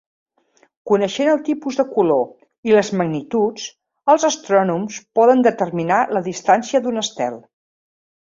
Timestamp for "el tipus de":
1.33-1.85